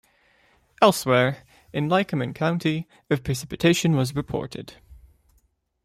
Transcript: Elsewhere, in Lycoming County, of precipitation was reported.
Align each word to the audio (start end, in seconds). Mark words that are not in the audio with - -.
Elsewhere, 0.81 1.43
in 1.71 1.87
Lycoming 1.87 2.33
County, 2.33 2.87
of 3.11 3.23
precipitation 3.23 3.95
was 3.95 4.15
reported. 4.15 4.77